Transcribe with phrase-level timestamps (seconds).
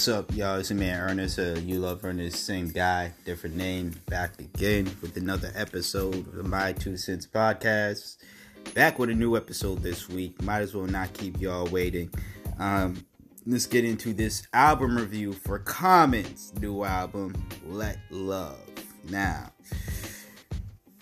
[0.00, 0.58] What's up, y'all?
[0.58, 1.38] It's your man Ernest.
[1.38, 3.94] Uh, you love Ernest, same guy, different name.
[4.08, 8.16] Back again with another episode of the my Two Cents podcast.
[8.72, 10.40] Back with a new episode this week.
[10.40, 12.10] Might as well not keep y'all waiting.
[12.58, 13.04] Um,
[13.44, 17.34] let's get into this album review for Common's new album,
[17.66, 18.56] Let Love.
[19.10, 19.52] Now,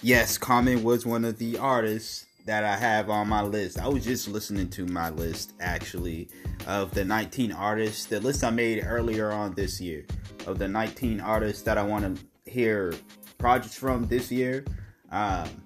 [0.02, 3.78] yes, Common was one of the artists that I have on my list.
[3.78, 6.30] I was just listening to my list actually
[6.66, 10.06] of the 19 artists, the list I made earlier on this year
[10.46, 12.94] of the 19 artists that I want to hear
[13.36, 14.64] projects from this year.
[15.12, 15.62] Um,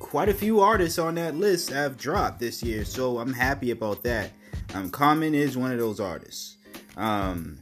[0.00, 4.02] quite a few artists on that list have dropped this year, so I'm happy about
[4.02, 4.32] that.
[4.74, 6.56] Um, Common is one of those artists.
[6.96, 7.58] Um,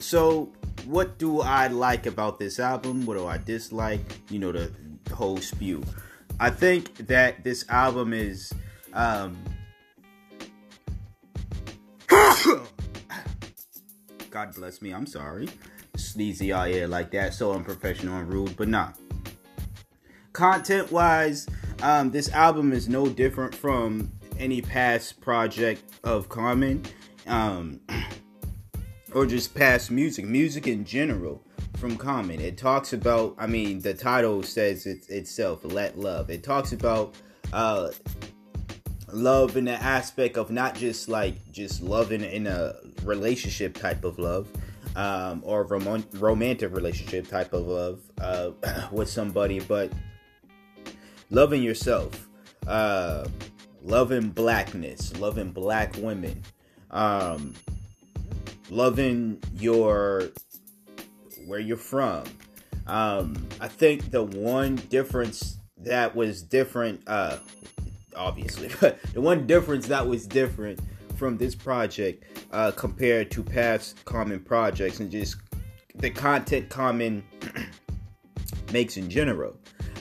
[0.00, 0.52] so,
[0.86, 3.06] what do I like about this album?
[3.06, 4.00] What do I dislike?
[4.28, 4.72] You know, the,
[5.04, 5.84] the whole spew.
[6.42, 8.52] I think that this album is
[8.94, 9.38] um
[14.28, 15.48] God bless me, I'm sorry.
[15.96, 18.88] Sneezy out here like that, so unprofessional and rude, but nah.
[20.32, 21.46] Content wise,
[21.80, 26.82] um, this album is no different from any past project of Common,
[27.28, 27.78] um,
[29.14, 31.44] or just past music, music in general
[31.82, 32.40] from Common.
[32.40, 36.30] It talks about, I mean, the title says it itself, Let Love.
[36.30, 37.16] It talks about
[37.52, 37.90] uh,
[39.08, 44.20] love in the aspect of not just like just loving in a relationship type of
[44.20, 44.46] love
[44.94, 48.52] um, or rom- romantic relationship type of love uh,
[48.92, 49.92] with somebody, but
[51.30, 52.28] loving yourself,
[52.68, 53.26] uh,
[53.82, 56.44] loving blackness, loving black women,
[56.92, 57.54] um,
[58.70, 60.30] loving your
[61.46, 62.24] where you're from.
[62.86, 67.38] Um, I think the one difference that was different, uh,
[68.16, 70.80] obviously, but the one difference that was different
[71.16, 75.36] from this project uh, compared to past common projects and just
[75.94, 77.22] the content common
[78.72, 79.56] makes in general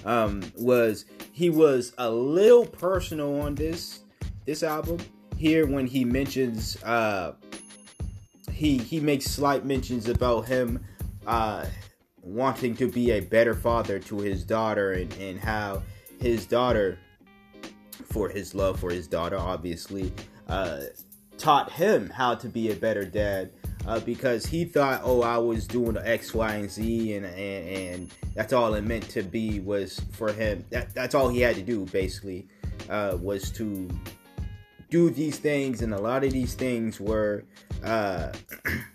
[0.05, 3.99] um, was he was a little personal on this
[4.45, 4.97] this album
[5.37, 7.33] here when he mentions uh,
[8.51, 10.83] he he makes slight mentions about him
[11.27, 11.65] uh,
[12.21, 15.81] wanting to be a better father to his daughter and, and how
[16.19, 16.97] his daughter,
[18.11, 20.13] for his love for his daughter, obviously,
[20.47, 20.81] uh,
[21.37, 23.51] taught him how to be a better dad.
[23.87, 27.67] Uh, because he thought, oh, I was doing the X, Y, and Z, and, and
[27.67, 30.63] and that's all it meant to be was for him.
[30.69, 32.47] That that's all he had to do, basically,
[32.91, 33.89] uh, was to
[34.91, 37.45] do these things, and a lot of these things were
[37.83, 38.31] uh,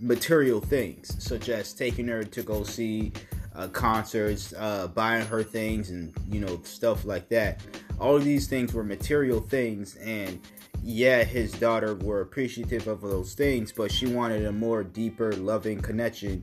[0.00, 3.12] material things, such as taking her to go see
[3.54, 7.60] uh, concerts, uh, buying her things, and you know stuff like that.
[8.00, 10.40] All of these things were material things, and
[10.82, 15.80] yeah, his daughter were appreciative of those things, but she wanted a more deeper, loving
[15.80, 16.42] connection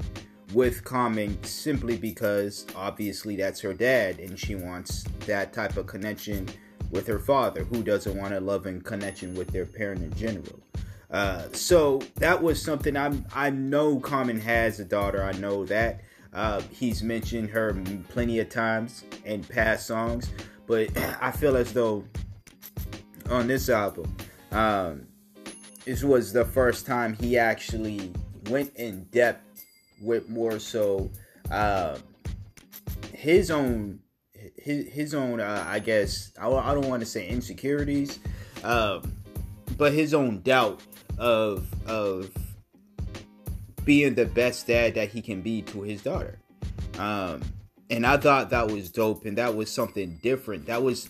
[0.54, 6.48] with Common simply because obviously that's her dad, and she wants that type of connection
[6.92, 10.62] with her father, who doesn't want a loving connection with their parent in general.
[11.16, 15.24] Uh, so that was something I I know Common has a daughter.
[15.24, 16.02] I know that
[16.34, 17.74] uh, he's mentioned her
[18.10, 20.30] plenty of times in past songs,
[20.68, 20.90] but
[21.22, 22.04] I feel as though
[23.30, 24.14] on this album,
[24.52, 25.08] um,
[25.86, 28.12] this was the first time he actually
[28.50, 29.64] went in depth
[30.02, 31.10] with more so
[31.50, 31.98] uh,
[33.14, 34.02] his own
[34.58, 38.20] his his own uh, I guess I, I don't want to say insecurities,
[38.66, 39.16] um,
[39.78, 40.82] but his own doubt
[41.18, 42.30] of of
[43.84, 46.40] being the best dad that he can be to his daughter.
[46.98, 47.42] Um,
[47.90, 50.66] and I thought that was dope, and that was something different.
[50.66, 51.10] That was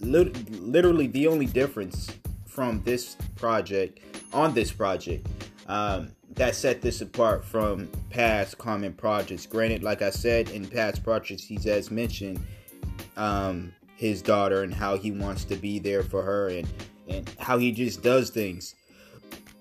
[0.00, 2.10] lit- literally the only difference
[2.46, 4.00] from this project
[4.32, 5.26] on this project
[5.66, 9.46] um, that set this apart from past common projects.
[9.46, 12.40] Granted, like I said, in past projects, he's as mentioned
[13.16, 16.68] um, his daughter and how he wants to be there for her and
[17.08, 18.76] and how he just does things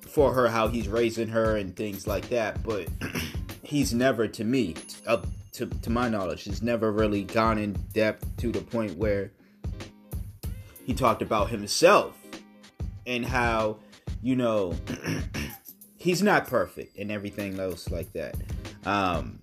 [0.09, 2.87] for her how he's raising her and things like that but
[3.63, 4.75] he's never to me
[5.07, 9.31] up to, to my knowledge he's never really gone in depth to the point where
[10.89, 12.15] he talked about himself
[13.05, 13.77] and how
[14.23, 14.73] you know
[15.97, 18.35] he's not perfect and everything else like that.
[18.85, 19.39] Um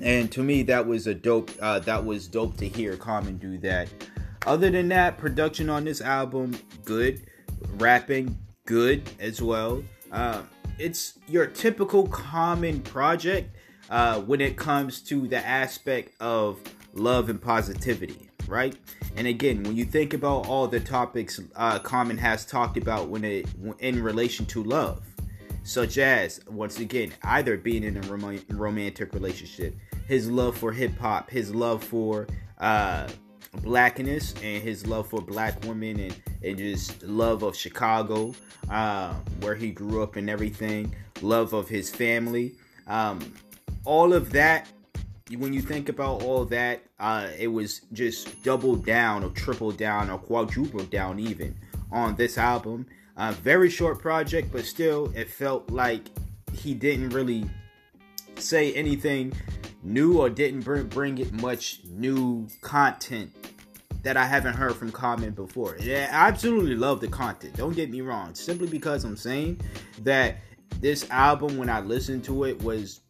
[0.00, 3.58] and to me that was a dope uh that was dope to hear common do
[3.58, 3.90] that.
[4.46, 7.26] Other than that production on this album good.
[7.74, 8.38] Rapping
[8.72, 9.84] good as well.
[10.10, 10.40] Uh,
[10.78, 13.54] it's your typical common project
[13.90, 16.58] uh, when it comes to the aspect of
[16.94, 18.30] love and positivity.
[18.48, 18.74] right?
[19.14, 23.24] And again, when you think about all the topics uh, Common has talked about when
[23.24, 23.46] it
[23.80, 25.04] in relation to love,
[25.64, 29.76] such as once again either being in a rom- romantic relationship,
[30.08, 32.26] his love for hip hop, his love for
[32.58, 33.06] uh,
[33.60, 38.34] blackness, and his love for black women, and, and just love of Chicago,
[38.70, 42.54] uh, where he grew up and everything, love of his family,
[42.86, 43.20] um,
[43.84, 44.68] all of that
[45.36, 50.10] when you think about all that, uh, it was just double down or triple down
[50.10, 51.56] or quadruple down even
[51.90, 52.86] on this album.
[53.16, 56.02] Uh, very short project, but still, it felt like
[56.52, 57.48] he didn't really
[58.36, 59.32] say anything
[59.82, 63.32] new or didn't bring, bring it much new content
[64.02, 65.76] that I haven't heard from Common before.
[65.80, 67.56] I absolutely love the content.
[67.56, 68.34] Don't get me wrong.
[68.34, 69.60] Simply because I'm saying
[70.02, 70.38] that
[70.80, 73.00] this album, when I listened to it, was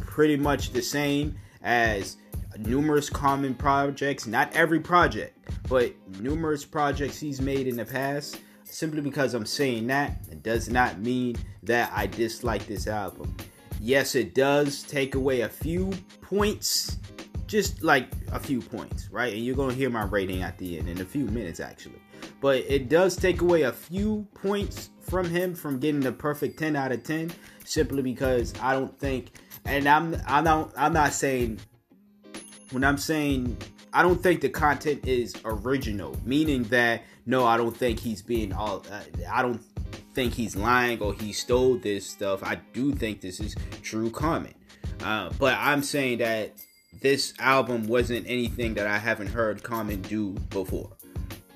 [0.00, 2.16] pretty much the same as
[2.58, 4.26] numerous common projects.
[4.26, 5.38] Not every project,
[5.68, 8.40] but numerous projects he's made in the past.
[8.64, 13.34] Simply because I'm saying that, it does not mean that I dislike this album.
[13.80, 16.98] Yes, it does take away a few points,
[17.46, 19.32] just like a few points, right?
[19.32, 22.00] And you're gonna hear my rating at the end in a few minutes, actually.
[22.40, 26.76] But it does take away a few points from him from getting the perfect 10
[26.76, 27.32] out of 10,
[27.64, 29.30] simply because I don't think
[29.66, 31.58] and I'm I'm not I'm not saying
[32.70, 33.56] when I'm saying
[33.92, 38.52] I don't think the content is original, meaning that no, I don't think he's being
[38.52, 38.84] all.
[38.90, 39.62] Uh, I don't
[40.14, 42.42] think he's lying or he stole this stuff.
[42.42, 44.54] I do think this is true Common,
[45.02, 46.52] uh, but I'm saying that
[47.00, 50.90] this album wasn't anything that I haven't heard Common do before.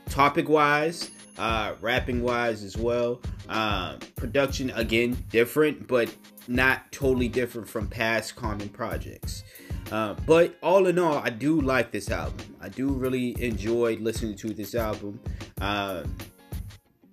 [0.08, 3.20] Topic wise, uh, rapping wise as well.
[3.48, 6.14] Uh, production again different, but
[6.48, 9.44] not totally different from past Common projects.
[9.90, 12.56] Uh, but all in all, I do like this album.
[12.60, 15.18] I do really enjoy listening to this album.
[15.60, 16.04] Uh,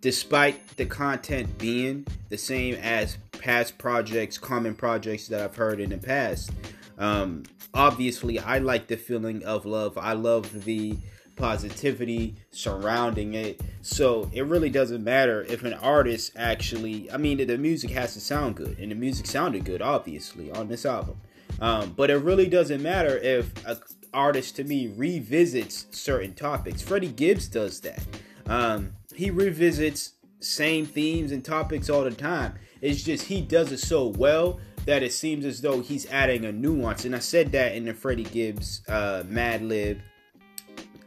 [0.02, 5.90] despite the content being the same as past projects, common projects that I've heard in
[5.90, 6.52] the past.
[6.98, 9.98] Um, obviously, I like the feeling of love.
[9.98, 10.98] I love the
[11.36, 13.62] positivity surrounding it.
[13.82, 18.20] So it really doesn't matter if an artist actually, I mean, the music has to
[18.20, 21.22] sound good, and the music sounded good, obviously, on this album.
[21.62, 23.78] Um, but it really doesn't matter if an
[24.14, 26.82] artist to me revisits certain topics.
[26.82, 28.04] Freddie Gibbs does that.
[28.48, 32.56] Um, he revisits same themes and topics all the time.
[32.82, 36.52] It's just he does it so well that it seems as though he's adding a
[36.52, 37.04] nuance.
[37.04, 40.00] And I said that in the Freddie Gibbs uh, Madlib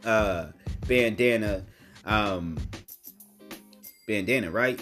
[0.05, 0.47] uh,
[0.87, 1.65] bandana,
[2.05, 2.57] um,
[4.07, 4.79] bandana, right?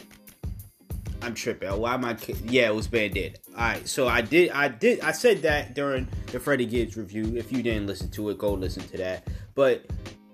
[1.21, 1.69] I'm tripping.
[1.69, 2.17] Why am I?
[2.43, 3.35] Yeah, it was bandana.
[3.55, 7.37] All right, so I did, I did, I said that during the Freddie Gibbs review.
[7.37, 9.27] If you didn't listen to it, go listen to that.
[9.55, 9.85] But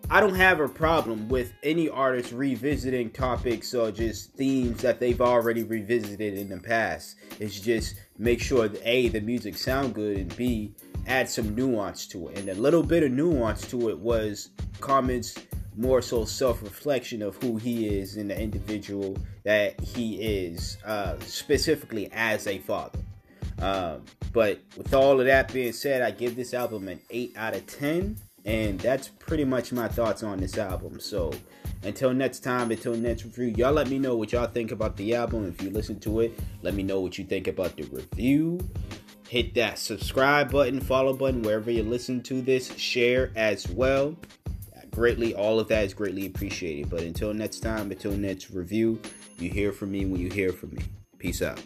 [0.10, 5.20] I don't have a problem with any artist revisiting topics or just themes that they've
[5.20, 7.16] already revisited in the past.
[7.40, 10.74] It's just make sure that a the music sound good and b
[11.08, 12.38] add some nuance to it.
[12.38, 14.50] And a little bit of nuance to it was
[14.80, 15.36] Common's
[15.76, 22.10] more so self-reflection of who he is and the individual that he is, uh, specifically
[22.14, 23.00] as a father.
[23.60, 24.04] Um,
[24.34, 27.66] but with all of that being said, I give this album an 8 out of
[27.68, 28.18] 10.
[28.46, 31.00] And that's pretty much my thoughts on this album.
[31.00, 31.34] So
[31.84, 35.16] until next time, until next review, y'all let me know what y'all think about the
[35.16, 35.48] album.
[35.48, 38.60] If you listen to it, let me know what you think about the review.
[39.28, 44.16] Hit that subscribe button, follow button wherever you listen to this, share as well.
[44.92, 46.90] Greatly, all of that is greatly appreciated.
[46.90, 49.02] But until next time, until next review,
[49.40, 50.84] you hear from me when you hear from me.
[51.18, 51.60] Peace out.